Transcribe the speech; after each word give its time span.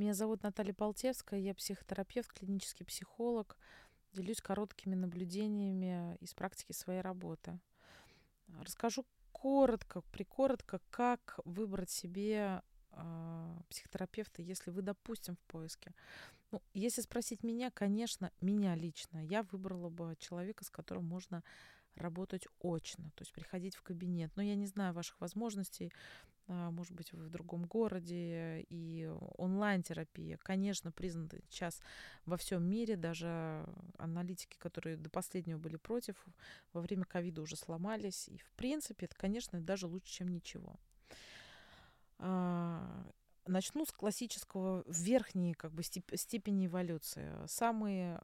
Меня 0.00 0.14
зовут 0.14 0.42
Наталья 0.42 0.72
Полтевская, 0.72 1.38
я 1.38 1.54
психотерапевт, 1.54 2.32
клинический 2.32 2.86
психолог. 2.86 3.58
Делюсь 4.14 4.40
короткими 4.40 4.94
наблюдениями 4.94 6.16
из 6.20 6.32
практики 6.32 6.72
своей 6.72 7.02
работы. 7.02 7.60
Расскажу 8.62 9.04
коротко, 9.30 10.00
прикоротко, 10.10 10.80
как 10.88 11.38
выбрать 11.44 11.90
себе 11.90 12.62
э, 12.92 13.56
психотерапевта, 13.68 14.40
если 14.40 14.70
вы, 14.70 14.80
допустим, 14.80 15.36
в 15.36 15.40
поиске. 15.40 15.92
Ну, 16.50 16.62
если 16.72 17.02
спросить 17.02 17.42
меня, 17.42 17.70
конечно, 17.70 18.32
меня 18.40 18.76
лично, 18.76 19.18
я 19.18 19.42
выбрала 19.42 19.90
бы 19.90 20.16
человека, 20.18 20.64
с 20.64 20.70
которым 20.70 21.04
можно 21.04 21.44
работать 21.96 22.46
очно, 22.60 23.10
то 23.14 23.22
есть 23.22 23.32
приходить 23.32 23.74
в 23.74 23.82
кабинет. 23.82 24.30
Но 24.36 24.42
я 24.42 24.54
не 24.54 24.66
знаю 24.66 24.94
ваших 24.94 25.20
возможностей, 25.20 25.92
а, 26.48 26.70
может 26.70 26.92
быть, 26.92 27.12
вы 27.12 27.26
в 27.26 27.30
другом 27.30 27.64
городе, 27.66 28.66
и 28.68 29.08
онлайн-терапия, 29.38 30.36
конечно, 30.38 30.90
признана 30.90 31.28
сейчас 31.48 31.80
во 32.26 32.36
всем 32.36 32.64
мире, 32.64 32.96
даже 32.96 33.64
аналитики, 33.98 34.56
которые 34.58 34.96
до 34.96 35.10
последнего 35.10 35.58
были 35.58 35.76
против, 35.76 36.26
во 36.72 36.80
время 36.80 37.04
ковида 37.04 37.42
уже 37.42 37.56
сломались, 37.56 38.28
и, 38.28 38.38
в 38.38 38.50
принципе, 38.52 39.06
это, 39.06 39.14
конечно, 39.14 39.60
даже 39.60 39.86
лучше, 39.86 40.12
чем 40.12 40.28
ничего. 40.28 40.74
А, 42.18 43.06
начну 43.46 43.84
с 43.84 43.92
классического 43.92 44.84
верхней 44.88 45.54
как 45.54 45.72
бы, 45.72 45.82
степени 45.82 46.66
эволюции. 46.66 47.32
Самые 47.46 48.20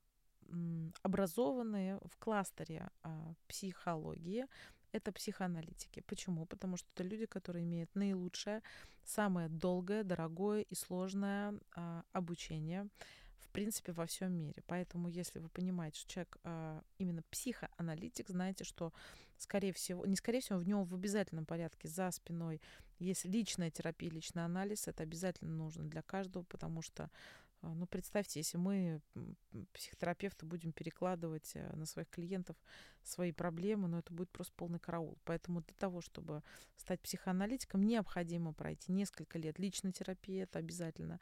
образованные 1.02 1.98
в 2.04 2.16
кластере 2.18 2.90
а, 3.02 3.34
психологии 3.48 4.46
это 4.92 5.12
психоаналитики. 5.12 6.00
Почему? 6.06 6.46
Потому 6.46 6.76
что 6.76 6.88
это 6.94 7.04
люди, 7.04 7.26
которые 7.26 7.64
имеют 7.64 7.94
наилучшее, 7.94 8.62
самое 9.04 9.48
долгое, 9.48 10.02
дорогое 10.04 10.62
и 10.62 10.74
сложное 10.74 11.54
а, 11.74 12.04
обучение 12.12 12.88
в 13.38 13.50
принципе 13.50 13.92
во 13.92 14.06
всем 14.06 14.32
мире. 14.32 14.62
Поэтому, 14.66 15.08
если 15.08 15.38
вы 15.38 15.48
понимаете, 15.48 16.00
что 16.00 16.10
человек 16.10 16.38
а, 16.44 16.82
именно 16.98 17.22
психоаналитик, 17.30 18.28
знаете, 18.28 18.64
что 18.64 18.92
скорее 19.38 19.72
всего, 19.72 20.06
не 20.06 20.16
скорее 20.16 20.40
всего, 20.40 20.58
в 20.58 20.66
нем 20.66 20.84
в 20.84 20.94
обязательном 20.94 21.46
порядке 21.46 21.88
за 21.88 22.10
спиной 22.10 22.60
есть 22.98 23.24
личная 23.24 23.70
терапия, 23.70 24.10
личный 24.10 24.44
анализ. 24.44 24.88
Это 24.88 25.02
обязательно 25.02 25.54
нужно 25.54 25.84
для 25.84 26.02
каждого, 26.02 26.42
потому 26.44 26.82
что 26.82 27.10
ну, 27.62 27.86
представьте, 27.86 28.40
если 28.40 28.58
мы, 28.58 29.00
психотерапевты, 29.72 30.46
будем 30.46 30.72
перекладывать 30.72 31.52
э, 31.54 31.74
на 31.74 31.86
своих 31.86 32.08
клиентов 32.08 32.56
свои 33.02 33.32
проблемы, 33.32 33.88
ну, 33.88 33.98
это 33.98 34.12
будет 34.12 34.30
просто 34.30 34.52
полный 34.56 34.78
караул. 34.78 35.18
Поэтому 35.24 35.62
для 35.62 35.74
того, 35.76 36.00
чтобы 36.00 36.42
стать 36.76 37.00
психоаналитиком, 37.00 37.82
необходимо 37.82 38.52
пройти 38.52 38.92
несколько 38.92 39.38
лет 39.38 39.58
личной 39.58 39.92
терапии, 39.92 40.42
это 40.42 40.58
обязательно. 40.58 41.20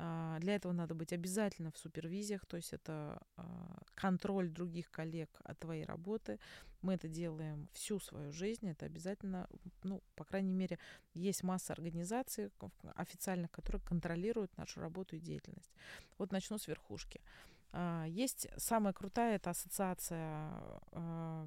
А, 0.00 0.38
для 0.38 0.54
этого 0.54 0.72
надо 0.72 0.94
быть 0.94 1.12
обязательно 1.12 1.72
в 1.72 1.78
супервизиях, 1.78 2.46
то 2.46 2.56
есть 2.56 2.72
это 2.72 3.20
а, 3.36 3.82
контроль 3.96 4.48
других 4.48 4.90
коллег 4.92 5.28
от 5.42 5.58
твоей 5.58 5.84
работы. 5.84 6.38
Мы 6.82 6.94
это 6.94 7.08
делаем 7.08 7.68
всю 7.72 7.98
свою 7.98 8.30
жизнь, 8.30 8.68
это 8.68 8.86
обязательно, 8.86 9.48
ну, 9.82 10.00
по 10.14 10.24
крайней 10.24 10.52
мере, 10.52 10.78
есть 11.14 11.42
масса 11.42 11.72
организаций 11.72 12.52
официальных, 12.94 13.50
которые 13.50 13.82
контролируют 13.82 14.56
нашу 14.56 14.80
работу 14.80 15.16
и 15.16 15.20
деятельность. 15.20 15.72
Вот 16.16 16.30
начну 16.30 16.58
с 16.58 16.68
верхушки. 16.68 17.20
А, 17.72 18.04
есть 18.06 18.46
самая 18.56 18.92
крутая, 18.92 19.34
это 19.34 19.50
ассоциация 19.50 20.52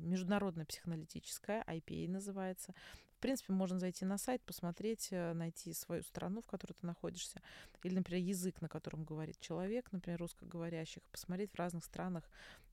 международная 0.02 0.66
психоаналитическая, 0.66 1.64
IPA 1.64 2.10
называется. 2.10 2.74
Принципе, 3.22 3.54
можно 3.54 3.78
зайти 3.78 4.04
на 4.04 4.18
сайт, 4.18 4.42
посмотреть, 4.42 5.10
э, 5.12 5.34
найти 5.34 5.74
свою 5.74 6.02
страну, 6.02 6.42
в 6.42 6.48
которой 6.48 6.74
ты 6.74 6.88
находишься, 6.88 7.40
или, 7.84 7.94
например, 7.94 8.24
язык, 8.24 8.62
на 8.62 8.68
котором 8.68 9.04
говорит 9.04 9.40
человек, 9.40 9.92
например, 9.92 10.20
русскоговорящих, 10.20 11.04
посмотреть 11.12 11.52
в 11.52 11.56
разных 11.56 11.86
странах 11.86 12.28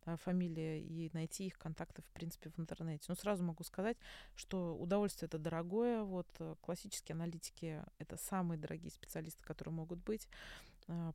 а, 0.06 0.16
фамилии 0.16 0.80
и 0.80 1.10
найти 1.12 1.46
их 1.46 1.58
контакты, 1.58 2.00
в 2.00 2.10
принципе, 2.12 2.48
в 2.48 2.58
интернете. 2.58 3.04
Но 3.08 3.14
сразу 3.14 3.44
могу 3.44 3.62
сказать, 3.62 3.98
что 4.36 4.74
удовольствие 4.74 5.26
это 5.26 5.38
дорогое. 5.38 6.02
Вот 6.02 6.28
э, 6.38 6.54
классические 6.62 7.14
аналитики— 7.14 7.84
это 7.98 8.16
самые 8.16 8.58
дорогие 8.58 8.90
специалисты, 8.90 9.44
которые 9.44 9.74
могут 9.74 9.98
быть. 9.98 10.28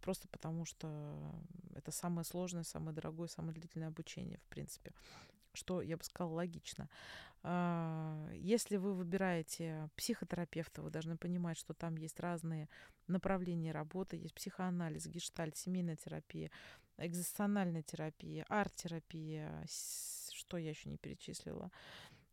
Просто 0.04 0.28
потому 0.28 0.66
что 0.66 1.34
это 1.74 1.90
самое 1.92 2.24
сложное, 2.24 2.64
самое 2.64 2.94
дорогое, 2.94 3.28
самое 3.28 3.56
длительное 3.56 3.88
обучение, 3.88 4.38
в 4.38 4.50
принципе, 4.50 4.94
что, 5.54 5.82
я 5.82 5.98
бы 5.98 6.04
сказала, 6.04 6.34
логично. 6.34 6.90
А, 7.44 8.30
если 8.34 8.78
вы 8.78 8.94
выбираете 8.94 9.90
психотерапевта, 9.96 10.82
вы 10.82 10.90
должны 10.90 11.18
понимать, 11.18 11.58
что 11.58 11.74
там 11.74 11.98
есть 11.98 12.20
разные 12.20 12.70
направления 13.08 13.72
работы, 13.72 14.16
есть 14.16 14.34
психоанализ, 14.34 15.08
гештальт, 15.08 15.58
семейная 15.58 15.98
терапия, 15.98 16.52
экзистенциальная 16.98 17.84
терапия, 17.84 18.46
арт-терапия, 18.48 19.66
что 20.32 20.58
я 20.58 20.70
еще 20.70 20.90
не 20.90 20.98
перечислила, 20.98 21.70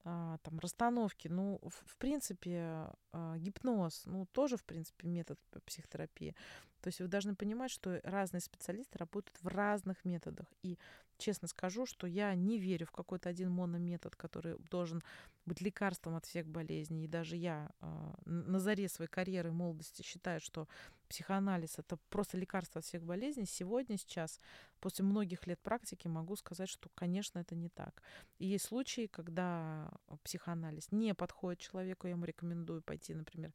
а, 0.05 0.39
там 0.39 0.59
расстановки, 0.61 1.29
ну, 1.29 1.59
в, 1.63 1.75
в 1.87 1.97
принципе, 1.97 2.87
а, 3.13 3.37
гипноз, 3.37 4.03
ну, 4.07 4.27
тоже, 4.27 4.57
в 4.57 4.65
принципе, 4.65 5.09
метод 5.09 5.39
психотерапии. 5.67 6.35
То 6.81 6.89
есть 6.89 7.01
вы 7.01 7.09
должны 7.09 7.35
понимать, 7.35 7.71
что 7.71 8.01
разные 8.05 8.41
специалисты 8.41 8.97
работают 8.97 9.39
в 9.43 9.49
разных 9.49 10.05
методах. 10.05 10.47
И 10.63 10.79
честно 11.21 11.49
скажу, 11.49 11.87
что 11.87 12.07
я 12.07 12.35
не 12.35 12.59
верю 12.59 12.87
в 12.87 12.91
какой-то 12.91 13.29
один 13.29 13.51
монометод, 13.51 14.17
который 14.17 14.57
должен 14.71 15.03
быть 15.47 15.61
лекарством 15.61 16.17
от 16.17 16.27
всех 16.27 16.47
болезней. 16.47 17.05
И 17.05 17.09
даже 17.09 17.37
я 17.37 17.71
э, 17.81 18.13
на 18.25 18.59
заре 18.59 18.89
своей 18.89 19.11
карьеры 19.11 19.53
молодости 19.53 20.03
считаю, 20.03 20.41
что 20.41 20.69
психоанализ 21.09 21.79
это 21.79 21.99
просто 22.09 22.39
лекарство 22.39 22.79
от 22.79 22.85
всех 22.85 23.03
болезней. 23.03 23.47
Сегодня, 23.47 23.97
сейчас, 23.99 24.41
после 24.81 25.05
многих 25.05 25.47
лет 25.47 25.61
практики, 25.61 26.09
могу 26.09 26.37
сказать, 26.37 26.69
что, 26.69 26.89
конечно, 26.95 27.39
это 27.39 27.55
не 27.55 27.69
так. 27.69 28.03
И 28.39 28.47
есть 28.47 28.67
случаи, 28.67 29.07
когда 29.07 29.91
психоанализ 30.25 30.93
не 30.93 31.15
подходит 31.15 31.61
человеку, 31.61 32.07
я 32.07 32.13
ему 32.13 32.25
рекомендую 32.25 32.83
пойти, 32.83 33.15
например, 33.15 33.53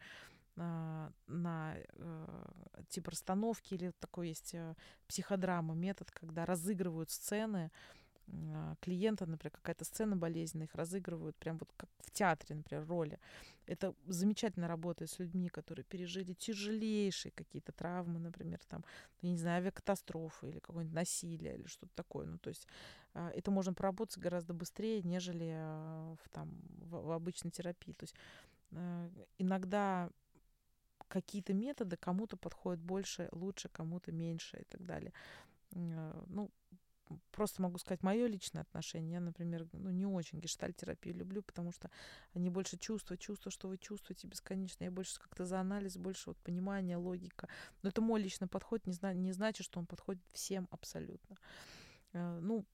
на, 0.56 1.12
на 1.28 1.76
э, 1.78 2.84
тип 2.90 3.08
расстановки 3.08 3.74
или 3.74 3.92
такой 4.00 4.30
есть 4.30 4.54
э, 4.54 4.76
психодрама 5.08 5.76
метод, 5.76 6.12
когда 6.12 6.46
разыгрывают 6.46 7.10
сцены 7.10 7.72
э, 8.28 8.76
клиента, 8.80 9.26
например, 9.26 9.52
какая-то 9.52 9.84
сцена 9.86 10.16
болезненная, 10.16 10.68
их 10.68 10.76
разыгрывают 10.76 11.36
прям 11.36 11.58
вот 11.58 11.70
как 11.76 11.90
в 12.00 12.12
театре, 12.12 12.56
например, 12.56 12.88
роли. 12.88 13.20
Это 13.68 13.96
замечательно 14.06 14.68
работает 14.68 15.12
с 15.12 15.20
людьми, 15.20 15.50
которые 15.50 15.84
пережили 15.84 16.34
тяжелейшие 16.34 17.32
какие-то 17.32 17.72
травмы, 17.72 18.20
например, 18.20 18.60
там, 18.68 18.86
я 19.22 19.32
не 19.32 19.38
знаю, 19.38 19.58
авиакатастрофы 19.58 20.50
или 20.50 20.60
какое-нибудь 20.60 20.96
насилие 20.96 21.56
или 21.56 21.68
что-то 21.68 21.92
такое. 21.96 22.28
Ну, 22.28 22.38
то 22.38 22.50
есть 22.50 22.68
э, 23.14 23.32
это 23.36 23.52
можно 23.52 23.74
проработать 23.74 24.20
гораздо 24.20 24.54
быстрее, 24.54 25.04
нежели 25.04 25.52
в, 26.16 26.30
там, 26.32 26.50
в, 26.80 27.08
в 27.08 27.12
обычной 27.12 27.52
терапии. 27.52 27.94
То 27.94 28.04
есть 28.04 28.16
иногда 29.38 30.10
какие-то 31.08 31.54
методы 31.54 31.98
кому-то 31.98 32.38
подходят 32.38 32.80
больше, 32.82 33.30
лучше, 33.32 33.70
кому-то 33.70 34.12
меньше 34.12 34.58
и 34.58 34.64
так 34.66 34.86
далее. 34.86 35.14
Э, 35.74 36.24
ну, 36.28 36.52
просто 37.32 37.62
могу 37.62 37.78
сказать 37.78 38.04
мое 38.04 38.28
личное 38.28 38.62
отношение. 38.62 39.14
Я, 39.14 39.20
например, 39.20 39.68
ну, 39.74 39.90
не 39.90 40.06
очень 40.06 40.40
гештальтерапию 40.40 41.16
люблю, 41.16 41.42
потому 41.44 41.72
что 41.72 41.90
они 42.34 42.50
больше 42.50 42.78
чувства, 42.78 43.18
чувства, 43.18 43.52
что 43.52 43.68
вы 43.68 43.78
чувствуете 43.78 44.28
бесконечно. 44.28 44.84
Я 44.84 44.92
больше 44.92 45.20
как-то 45.20 45.46
за 45.46 45.60
анализ, 45.60 45.98
больше 45.98 46.30
вот 46.30 46.38
понимания, 46.38 46.98
логика. 46.98 47.48
Но 47.82 47.90
это 47.90 48.02
мой 48.02 48.22
личный 48.22 48.48
подход, 48.48 48.86
не, 48.88 48.94
зна- 48.94 49.14
не 49.14 49.32
значит, 49.32 49.66
что 49.66 49.80
он 49.80 49.86
подходит 49.86 50.22
всем 50.34 50.68
абсолютно. 50.72 51.38
Э, 52.14 52.40
ну, 52.42 52.66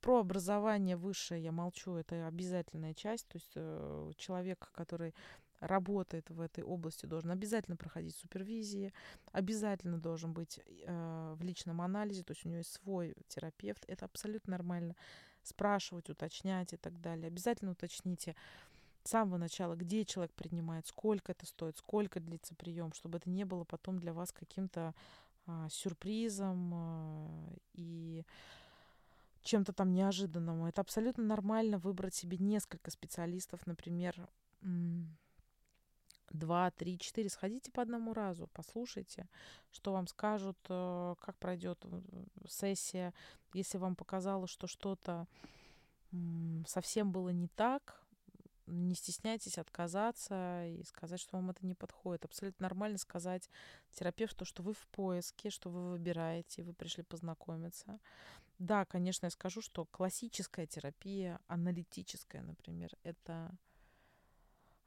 про 0.00 0.20
образование 0.20 0.96
высшее 0.96 1.42
я 1.42 1.52
молчу, 1.52 1.94
это 1.94 2.26
обязательная 2.26 2.94
часть. 2.94 3.26
То 3.28 3.36
есть 3.36 3.52
э, 3.54 4.12
человек, 4.16 4.70
который 4.72 5.14
работает 5.60 6.30
в 6.30 6.40
этой 6.40 6.64
области, 6.64 7.06
должен 7.06 7.30
обязательно 7.30 7.76
проходить 7.76 8.14
супервизии, 8.16 8.92
обязательно 9.32 9.98
должен 9.98 10.32
быть 10.32 10.60
э, 10.66 11.34
в 11.36 11.42
личном 11.42 11.80
анализе, 11.80 12.22
то 12.22 12.32
есть 12.32 12.44
у 12.44 12.48
него 12.48 12.58
есть 12.58 12.72
свой 12.72 13.14
терапевт, 13.28 13.84
это 13.88 14.04
абсолютно 14.04 14.52
нормально. 14.52 14.94
Спрашивать, 15.42 16.10
уточнять 16.10 16.72
и 16.74 16.76
так 16.76 17.00
далее. 17.00 17.28
Обязательно 17.28 17.70
уточните 17.70 18.36
с 19.04 19.10
самого 19.10 19.38
начала, 19.38 19.76
где 19.76 20.04
человек 20.04 20.32
принимает, 20.34 20.86
сколько 20.86 21.32
это 21.32 21.46
стоит, 21.46 21.78
сколько 21.78 22.20
длится 22.20 22.54
прием, 22.54 22.92
чтобы 22.92 23.18
это 23.18 23.30
не 23.30 23.44
было 23.44 23.64
потом 23.64 23.98
для 23.98 24.12
вас 24.12 24.32
каким-то 24.32 24.94
э, 25.46 25.68
сюрпризом 25.70 26.72
э, 26.74 27.56
и 27.74 28.24
чем-то 29.42 29.72
там 29.72 29.92
неожиданным. 29.92 30.64
Это 30.66 30.82
абсолютно 30.82 31.24
нормально 31.24 31.78
выбрать 31.78 32.14
себе 32.14 32.36
несколько 32.38 32.90
специалистов, 32.90 33.66
например, 33.66 34.28
два, 36.30 36.70
три, 36.70 36.98
четыре, 36.98 37.28
сходите 37.28 37.70
по 37.70 37.82
одному 37.82 38.12
разу, 38.12 38.48
послушайте, 38.52 39.28
что 39.70 39.92
вам 39.92 40.06
скажут, 40.06 40.58
э, 40.68 41.14
как 41.20 41.36
пройдет 41.38 41.78
э, 41.84 42.00
сессия. 42.48 43.14
Если 43.54 43.78
вам 43.78 43.96
показалось, 43.96 44.50
что 44.50 44.66
что-то 44.66 45.26
совсем 46.66 47.12
было 47.12 47.28
не 47.28 47.48
так, 47.48 48.02
не 48.68 48.94
стесняйтесь 48.94 49.58
отказаться 49.58 50.66
и 50.66 50.82
сказать, 50.84 51.20
что 51.20 51.36
вам 51.36 51.50
это 51.50 51.64
не 51.66 51.74
подходит. 51.74 52.24
Абсолютно 52.24 52.64
нормально 52.64 52.98
сказать 52.98 53.48
терапевту, 53.92 54.44
что 54.44 54.62
вы 54.62 54.74
в 54.74 54.86
поиске, 54.88 55.50
что 55.50 55.70
вы 55.70 55.90
выбираете, 55.90 56.62
вы 56.62 56.72
пришли 56.72 57.02
познакомиться. 57.02 57.98
Да, 58.58 58.84
конечно, 58.84 59.26
я 59.26 59.30
скажу, 59.30 59.62
что 59.62 59.86
классическая 59.86 60.66
терапия, 60.66 61.40
аналитическая, 61.46 62.42
например, 62.42 62.90
это 63.04 63.50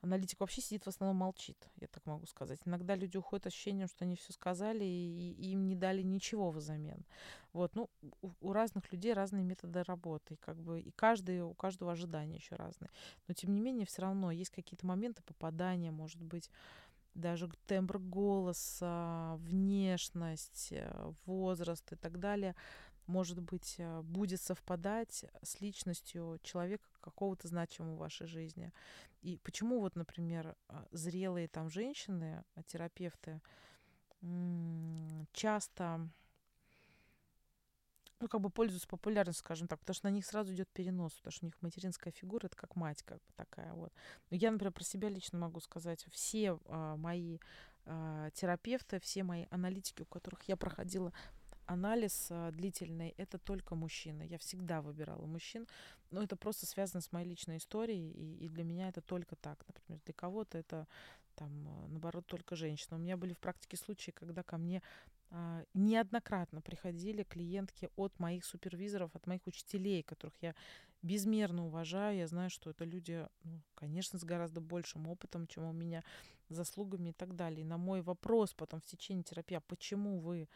аналитик 0.02 0.40
вообще 0.40 0.62
сидит 0.62 0.84
в 0.84 0.88
основном 0.88 1.18
молчит, 1.18 1.58
я 1.80 1.88
так 1.88 2.06
могу 2.06 2.26
сказать. 2.26 2.60
Иногда 2.66 2.96
люди 2.96 3.18
уходят 3.18 3.48
ощущением, 3.48 3.88
что 3.88 4.04
они 4.04 4.16
все 4.16 4.34
сказали 4.34 4.84
и, 4.84 5.34
и 5.38 5.52
им 5.52 5.68
не 5.68 5.76
дали 5.76 6.02
ничего 6.02 6.52
взамен. 6.52 7.06
Вот, 7.54 7.76
ну, 7.76 7.90
у, 8.22 8.32
у 8.42 8.54
разных 8.54 8.92
людей 8.92 9.14
разные 9.14 9.44
методы 9.44 9.84
работы, 9.84 10.38
как 10.38 10.58
бы, 10.58 10.82
и 10.82 10.92
каждый, 10.92 11.42
у 11.42 11.54
каждого 11.54 11.92
ожидания 11.92 12.36
еще 12.36 12.56
разные. 12.56 12.90
Но, 13.28 13.34
тем 13.34 13.54
не 13.54 13.62
менее, 13.62 13.86
все 13.86 14.02
равно 14.02 14.32
есть 14.32 14.52
какие-то 14.52 14.86
моменты 14.88 15.22
попадания, 15.24 15.92
может 15.92 16.22
быть, 16.22 16.50
даже 17.14 17.50
тембр 17.68 18.00
голоса, 18.00 19.36
внешность, 19.40 20.70
э, 20.72 21.12
возраст 21.26 21.92
и 21.92 21.96
так 21.96 22.20
далее, 22.20 22.56
может 23.08 23.40
быть, 23.42 23.76
э, 23.78 24.02
будет 24.02 24.42
совпадать 24.42 25.26
с 25.42 25.62
личностью 25.62 26.40
человека 26.44 26.88
какого-то 27.02 27.48
значимого 27.48 27.96
в 27.96 28.00
вашей 28.00 28.28
жизни. 28.28 28.72
И 29.22 29.38
почему 29.38 29.80
вот, 29.80 29.96
например, 29.96 30.56
а, 30.68 30.88
зрелые 30.92 31.48
там 31.48 31.70
женщины, 31.70 32.44
а, 32.56 32.64
терапевты, 32.64 33.42
часто 35.34 36.10
ну, 38.22 38.28
как 38.28 38.40
бы 38.40 38.50
пользуются 38.52 38.88
популярностью, 38.88 39.44
скажем 39.44 39.68
так, 39.68 39.80
потому 39.80 39.96
что 39.96 40.06
на 40.06 40.12
них 40.12 40.26
сразу 40.26 40.54
идет 40.54 40.70
перенос, 40.70 41.14
потому 41.14 41.32
что 41.32 41.46
у 41.46 41.48
них 41.48 41.56
материнская 41.62 42.14
фигура, 42.14 42.46
это 42.46 42.56
как 42.56 42.76
мать, 42.76 43.02
как 43.04 43.18
бы 43.18 43.34
такая 43.36 43.74
вот. 43.74 43.92
Но 44.30 44.38
я, 44.38 44.52
например, 44.52 44.72
про 44.72 44.84
себя 44.84 45.10
лично 45.10 45.40
могу 45.40 45.60
сказать, 45.60 46.06
все 46.12 46.60
а, 46.66 46.98
мои 46.98 47.40
а, 47.86 48.30
терапевты, 48.32 49.00
все 49.00 49.24
мои 49.24 49.46
аналитики, 49.50 50.04
у 50.04 50.06
которых 50.06 50.44
я 50.44 50.56
проходила 50.56 51.12
анализ 51.66 52.28
а, 52.30 52.52
длительный, 52.52 53.14
это 53.18 53.38
только 53.38 53.76
мужчины. 53.76 54.24
Я 54.24 54.38
всегда 54.38 54.82
выбирала 54.82 55.26
мужчин, 55.26 55.68
но 56.12 56.22
это 56.24 56.36
просто 56.36 56.66
связано 56.66 57.02
с 57.02 57.12
моей 57.12 57.28
личной 57.28 57.58
историей, 57.58 58.12
и, 58.12 58.46
и 58.46 58.50
для 58.50 58.64
меня 58.64 58.90
это 58.90 59.02
только 59.02 59.36
так. 59.36 59.64
Например, 59.68 60.00
для 60.06 60.14
кого-то 60.14 60.58
это 60.58 60.88
там, 61.36 61.68
а, 61.68 61.88
наоборот, 61.88 62.26
только 62.28 62.56
женщина. 62.56 62.98
У 62.98 63.00
меня 63.00 63.18
были 63.18 63.34
в 63.34 63.40
практике 63.40 63.78
случаи, 63.78 64.12
когда 64.12 64.44
ко 64.44 64.58
мне 64.58 64.82
а, 65.30 65.64
неоднократно 65.74 66.62
приходили 66.62 67.24
клиентки 67.24 67.90
от 67.96 68.20
моих 68.20 68.44
супервизоров, 68.46 69.16
от 69.16 69.28
моих 69.28 69.48
учителей, 69.48 70.04
которых 70.04 70.36
я 70.42 70.54
безмерно 71.02 71.66
уважаю. 71.68 72.18
Я 72.18 72.28
знаю, 72.28 72.50
что 72.50 72.70
это 72.70 72.84
люди, 72.84 73.28
ну, 73.44 73.62
конечно, 73.76 74.20
с 74.20 74.24
гораздо 74.24 74.62
большим 74.62 75.08
опытом, 75.08 75.48
чем 75.48 75.64
у 75.64 75.72
меня, 75.72 76.04
заслугами 76.50 77.10
и 77.10 77.14
так 77.14 77.36
далее. 77.36 77.62
И 77.62 77.66
на 77.66 77.78
мой 77.78 78.02
вопрос 78.02 78.54
потом 78.54 78.82
в 78.82 78.86
течение 78.86 79.24
терапии, 79.24 79.56
а 79.56 79.62
почему 79.62 80.20
вы 80.20 80.50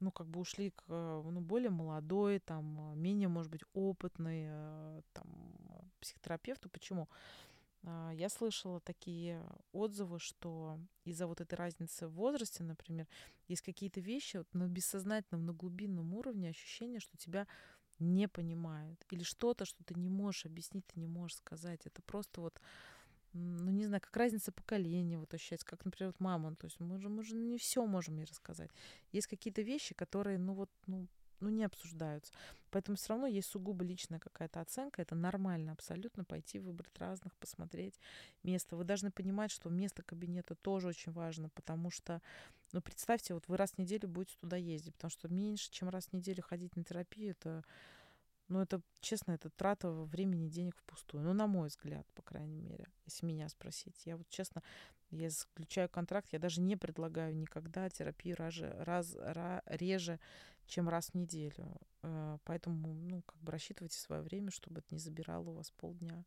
ну, 0.00 0.10
как 0.10 0.28
бы 0.28 0.40
ушли 0.40 0.70
к 0.70 0.84
э, 0.88 1.22
ну, 1.24 1.40
более 1.40 1.70
молодой, 1.70 2.38
там, 2.38 2.98
менее, 2.98 3.28
может 3.28 3.50
быть, 3.50 3.62
опытной 3.72 4.46
э, 4.48 5.02
там, 5.12 5.26
психотерапевту. 6.00 6.68
Почему? 6.68 7.08
А, 7.84 8.10
я 8.12 8.28
слышала 8.28 8.80
такие 8.80 9.42
отзывы, 9.72 10.18
что 10.18 10.78
из-за 11.04 11.26
вот 11.26 11.40
этой 11.40 11.54
разницы 11.54 12.06
в 12.06 12.12
возрасте, 12.12 12.62
например, 12.62 13.06
есть 13.46 13.62
какие-то 13.62 14.00
вещи 14.00 14.38
вот 14.38 14.52
на 14.52 14.68
бессознательном, 14.68 15.46
на 15.46 15.52
глубинном 15.52 16.14
уровне 16.14 16.50
ощущение, 16.50 17.00
что 17.00 17.16
тебя 17.16 17.46
не 17.98 18.28
понимают. 18.28 19.04
Или 19.10 19.22
что-то, 19.22 19.64
что 19.64 19.82
ты 19.84 19.94
не 19.94 20.10
можешь 20.10 20.46
объяснить, 20.46 20.86
ты 20.86 21.00
не 21.00 21.08
можешь 21.08 21.38
сказать. 21.38 21.80
Это 21.84 22.02
просто 22.02 22.40
вот 22.40 22.60
ну, 23.38 23.70
не 23.70 23.86
знаю, 23.86 24.00
как 24.00 24.16
разница 24.16 24.52
поколения 24.52 25.18
вот 25.18 25.32
ощущается, 25.34 25.66
как, 25.66 25.84
например, 25.84 26.12
вот 26.12 26.20
мама, 26.20 26.54
то 26.56 26.66
есть 26.66 26.80
мы 26.80 26.98
же, 26.98 27.08
мы 27.08 27.22
же 27.22 27.34
не 27.34 27.58
все 27.58 27.84
можем 27.86 28.16
ей 28.16 28.24
рассказать. 28.24 28.70
Есть 29.12 29.26
какие-то 29.26 29.62
вещи, 29.62 29.94
которые, 29.94 30.38
ну 30.38 30.54
вот, 30.54 30.70
ну, 30.86 31.06
ну, 31.40 31.50
не 31.50 31.64
обсуждаются. 31.64 32.32
Поэтому 32.70 32.96
все 32.96 33.10
равно 33.10 33.26
есть 33.26 33.48
сугубо 33.48 33.84
личная 33.84 34.18
какая-то 34.18 34.60
оценка. 34.60 35.02
Это 35.02 35.14
нормально 35.14 35.72
абсолютно 35.72 36.24
пойти 36.24 36.58
выбрать 36.58 36.98
разных, 36.98 37.34
посмотреть 37.36 37.98
место. 38.42 38.76
Вы 38.76 38.84
должны 38.84 39.10
понимать, 39.10 39.50
что 39.50 39.70
место 39.70 40.02
кабинета 40.02 40.54
тоже 40.54 40.88
очень 40.88 41.12
важно, 41.12 41.48
потому 41.50 41.90
что, 41.90 42.20
ну, 42.72 42.82
представьте, 42.82 43.34
вот 43.34 43.46
вы 43.48 43.56
раз 43.56 43.72
в 43.72 43.78
неделю 43.78 44.08
будете 44.08 44.36
туда 44.38 44.56
ездить, 44.56 44.94
потому 44.94 45.10
что 45.10 45.28
меньше, 45.28 45.70
чем 45.70 45.88
раз 45.88 46.06
в 46.06 46.12
неделю 46.12 46.42
ходить 46.42 46.76
на 46.76 46.84
терапию, 46.84 47.30
это 47.30 47.64
ну, 48.48 48.60
это, 48.60 48.80
честно, 49.00 49.32
это 49.32 49.50
трата 49.50 49.90
времени, 49.90 50.48
денег 50.48 50.76
впустую. 50.76 51.22
Ну, 51.22 51.32
на 51.32 51.46
мой 51.46 51.68
взгляд, 51.68 52.06
по 52.14 52.22
крайней 52.22 52.60
мере, 52.60 52.86
если 53.04 53.26
меня 53.26 53.48
спросить. 53.48 54.06
Я 54.06 54.16
вот, 54.16 54.28
честно, 54.28 54.62
я 55.10 55.30
заключаю 55.30 55.88
контракт, 55.88 56.28
я 56.32 56.38
даже 56.38 56.60
не 56.60 56.76
предлагаю 56.76 57.36
никогда 57.36 57.88
терапию 57.88 58.36
раз, 58.36 58.56
раз, 58.60 59.16
раз, 59.20 59.62
реже, 59.66 60.18
чем 60.66 60.88
раз 60.88 61.10
в 61.10 61.14
неделю. 61.14 61.80
Э, 62.02 62.38
поэтому, 62.44 62.94
ну, 62.94 63.22
как 63.22 63.38
бы 63.40 63.52
рассчитывайте 63.52 63.98
свое 63.98 64.22
время, 64.22 64.50
чтобы 64.50 64.80
это 64.80 64.88
не 64.94 64.98
забирало 64.98 65.50
у 65.50 65.54
вас 65.54 65.70
полдня. 65.70 66.24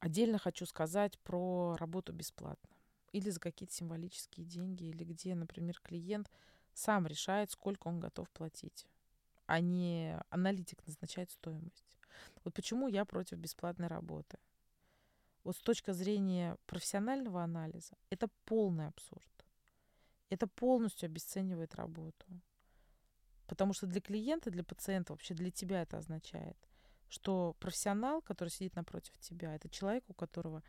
Отдельно 0.00 0.38
хочу 0.38 0.66
сказать 0.66 1.18
про 1.20 1.76
работу 1.78 2.12
бесплатно. 2.12 2.70
Или 3.12 3.30
за 3.30 3.40
какие-то 3.40 3.74
символические 3.74 4.44
деньги, 4.44 4.84
или 4.84 5.04
где, 5.04 5.34
например, 5.34 5.80
клиент 5.82 6.30
сам 6.76 7.06
решает, 7.06 7.50
сколько 7.50 7.88
он 7.88 8.00
готов 8.00 8.30
платить, 8.30 8.86
а 9.46 9.60
не 9.60 10.20
аналитик 10.30 10.86
назначает 10.86 11.30
стоимость. 11.30 11.84
Вот 12.44 12.54
почему 12.54 12.88
я 12.88 13.04
против 13.04 13.38
бесплатной 13.38 13.88
работы. 13.88 14.38
Вот 15.44 15.56
с 15.56 15.60
точки 15.60 15.92
зрения 15.92 16.56
профессионального 16.66 17.42
анализа, 17.42 17.96
это 18.10 18.28
полный 18.44 18.88
абсурд. 18.88 19.46
Это 20.28 20.46
полностью 20.46 21.06
обесценивает 21.06 21.74
работу. 21.76 22.26
Потому 23.46 23.72
что 23.72 23.86
для 23.86 24.00
клиента, 24.00 24.50
для 24.50 24.64
пациента, 24.64 25.12
вообще 25.12 25.34
для 25.34 25.50
тебя 25.50 25.82
это 25.82 25.98
означает, 25.98 26.56
что 27.08 27.54
профессионал, 27.60 28.20
который 28.20 28.48
сидит 28.48 28.74
напротив 28.74 29.16
тебя, 29.20 29.54
это 29.54 29.68
человек, 29.68 30.04
у 30.08 30.14
которого 30.14 30.64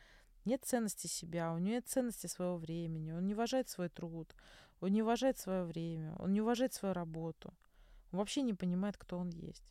нет 0.45 0.63
ценности 0.63 1.07
себя, 1.07 1.51
у 1.53 1.57
него 1.57 1.75
нет 1.75 1.87
ценности 1.87 2.27
своего 2.27 2.57
времени, 2.57 3.11
он 3.11 3.25
не 3.25 3.33
уважает 3.33 3.67
свой 3.67 3.89
труд, 3.89 4.33
он 4.79 4.91
не 4.91 5.01
уважает 5.01 5.37
свое 5.37 5.63
время, 5.63 6.15
он 6.19 6.33
не 6.33 6.41
уважает 6.41 6.73
свою 6.73 6.93
работу. 6.93 7.53
Он 8.11 8.19
вообще 8.19 8.41
не 8.41 8.53
понимает, 8.53 8.97
кто 8.97 9.17
он 9.17 9.29
есть. 9.29 9.63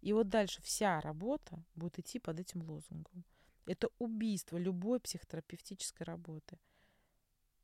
И 0.00 0.12
вот 0.12 0.28
дальше 0.28 0.60
вся 0.62 1.00
работа 1.00 1.64
будет 1.74 1.98
идти 1.98 2.18
под 2.18 2.38
этим 2.38 2.62
лозунгом. 2.62 3.24
Это 3.66 3.88
убийство 3.98 4.58
любой 4.58 5.00
психотерапевтической 5.00 6.04
работы. 6.04 6.58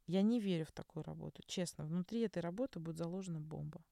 Я 0.06 0.22
не 0.22 0.40
верю 0.40 0.64
в 0.64 0.72
такую 0.72 1.04
работу. 1.04 1.42
Честно, 1.46 1.84
внутри 1.84 2.22
этой 2.22 2.40
работы 2.40 2.80
будет 2.80 2.96
заложена 2.96 3.40
бомба. 3.40 3.82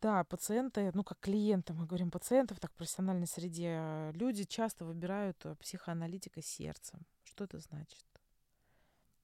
Да, 0.00 0.24
пациенты, 0.24 0.90
ну 0.94 1.04
как 1.04 1.20
клиенты, 1.20 1.74
мы 1.74 1.86
говорим 1.86 2.10
пациентов, 2.10 2.58
так 2.58 2.72
в 2.72 2.74
профессиональной 2.74 3.28
среде, 3.28 4.10
люди 4.14 4.42
часто 4.42 4.84
выбирают 4.84 5.46
э, 5.46 5.54
психоаналитика 5.54 6.42
сердцем. 6.42 7.06
Что 7.22 7.44
это 7.44 7.60
значит? 7.60 8.04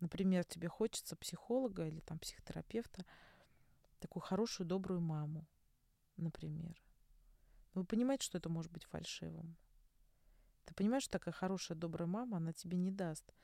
Например, 0.00 0.44
тебе 0.44 0.68
хочется 0.68 1.16
психолога 1.16 1.86
или 1.86 2.00
там 2.00 2.18
психотерапевта, 2.18 3.04
такую 3.98 4.22
хорошую, 4.22 4.66
добрую 4.66 5.00
маму, 5.00 5.46
например. 6.16 6.80
Но 7.74 7.80
вы 7.80 7.86
понимаете, 7.86 8.24
что 8.24 8.38
это 8.38 8.48
может 8.48 8.70
быть 8.70 8.84
фальшивым. 8.84 9.56
Ты 10.64 10.74
понимаешь, 10.74 11.02
что 11.04 11.18
такая 11.18 11.34
хорошая, 11.34 11.76
добрая 11.76 12.06
мама, 12.06 12.36
она 12.36 12.52
тебе 12.52 12.76
не 12.76 12.92
даст 12.92 13.34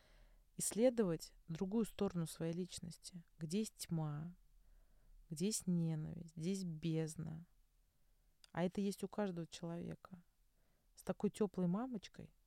исследовать 0.57 1.33
другую 1.49 1.85
сторону 1.85 2.27
своей 2.27 2.53
личности, 2.53 3.25
где 3.39 3.61
есть 3.61 3.77
тьма, 3.77 4.33
где 5.31 5.47
есть 5.47 5.67
ненависть, 5.67 6.37
где 6.37 6.51
есть 6.51 6.65
бездна. 6.65 7.45
А 8.53 8.63
это 8.63 8.81
есть 8.81 9.03
у 9.03 9.09
каждого 9.09 9.49
человека. 9.49 10.23
С 10.95 11.03
такой 11.03 11.31
теплой 11.31 11.67
мамочкой– 11.67 12.31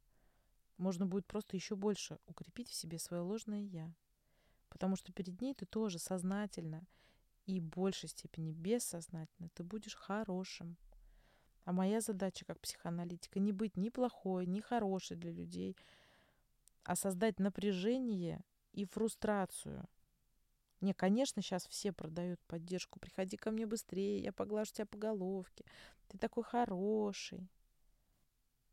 можно 0.77 1.05
будет 1.05 1.25
просто 1.25 1.55
еще 1.55 1.75
больше 1.75 2.19
укрепить 2.25 2.69
в 2.69 2.73
себе 2.73 2.99
свое 2.99 3.23
ложное 3.23 3.61
«я». 3.61 3.93
Потому 4.69 4.95
что 4.95 5.13
перед 5.13 5.39
ней 5.41 5.53
ты 5.53 5.65
тоже 5.65 5.97
сознательно 5.97 6.85
и 7.45 7.59
в 7.59 7.63
большей 7.63 8.09
степени 8.09 8.51
бессознательно 8.51 9.49
ты 9.53 9.63
будешь 9.63 9.95
хорошим. 9.95 10.77
А 11.63 11.71
моя 11.71 12.01
задача 12.01 12.45
как 12.45 12.59
психоаналитика 12.59 13.39
не 13.39 13.51
быть 13.51 13.77
ни 13.77 13.89
плохой, 13.89 14.45
ни 14.45 14.59
хорошей 14.59 15.17
для 15.17 15.31
людей, 15.31 15.77
а 16.83 16.95
создать 16.95 17.39
напряжение 17.39 18.43
и 18.73 18.85
фрустрацию. 18.85 19.85
Не, 20.81 20.93
конечно, 20.93 21.41
сейчас 21.41 21.65
все 21.67 21.91
продают 21.91 22.39
поддержку. 22.41 22.99
Приходи 22.99 23.35
ко 23.35 23.51
мне 23.51 23.65
быстрее, 23.65 24.19
я 24.19 24.31
поглажу 24.31 24.73
тебя 24.73 24.85
по 24.85 24.97
головке. 24.97 25.65
Ты 26.07 26.17
такой 26.17 26.43
хороший 26.43 27.49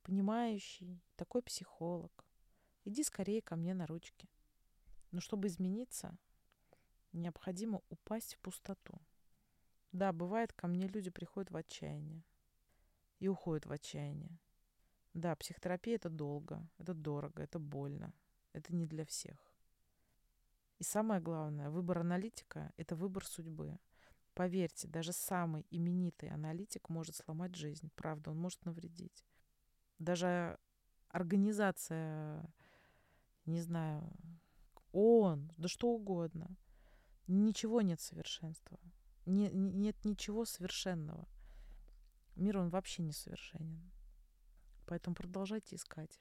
понимающий, 0.04 1.02
такой 1.16 1.42
психолог. 1.42 2.24
Иди 2.84 3.02
скорее 3.02 3.42
ко 3.42 3.56
мне 3.56 3.74
на 3.74 3.86
ручки. 3.86 4.28
Но 5.10 5.20
чтобы 5.20 5.48
измениться, 5.48 6.16
необходимо 7.12 7.82
упасть 7.88 8.34
в 8.34 8.38
пустоту. 8.40 9.00
Да, 9.92 10.12
бывает, 10.12 10.52
ко 10.52 10.66
мне 10.68 10.86
люди 10.86 11.10
приходят 11.10 11.50
в 11.50 11.56
отчаяние 11.56 12.24
и 13.18 13.28
уходят 13.28 13.66
в 13.66 13.72
отчаяние. 13.72 14.38
Да, 15.14 15.34
психотерапия 15.36 15.96
это 15.96 16.10
долго, 16.10 16.68
это 16.78 16.94
дорого, 16.94 17.42
это 17.42 17.58
больно. 17.58 18.12
Это 18.52 18.74
не 18.74 18.86
для 18.86 19.04
всех. 19.04 19.52
И 20.78 20.84
самое 20.84 21.20
главное, 21.20 21.70
выбор 21.70 21.98
аналитика– 22.00 22.72
это 22.76 22.94
выбор 22.94 23.24
судьбы. 23.24 23.78
Поверьте, 24.34 24.88
даже 24.88 25.12
самый 25.12 25.66
именитый 25.70 26.30
аналитик 26.30 26.88
может 26.88 27.16
сломать 27.16 27.54
жизнь. 27.54 27.90
Правда, 27.94 28.32
он 28.32 28.38
может 28.38 28.64
навредить. 28.64 29.24
Даже 29.98 30.58
организация, 31.08 32.44
не 33.46 33.60
знаю, 33.60 34.10
ООН, 34.92 35.52
да 35.56 35.68
что 35.68 35.88
угодно. 35.88 36.56
Ничего 37.26 37.80
нет 37.80 38.00
совершенства. 38.00 38.78
Не, 39.26 39.48
нет 39.50 40.04
ничего 40.04 40.44
совершенного. 40.44 41.26
Мир, 42.36 42.58
он 42.58 42.68
вообще 42.68 43.02
несовершенен. 43.02 43.90
Поэтому 44.86 45.16
продолжайте 45.16 45.76
искать. 45.76 46.20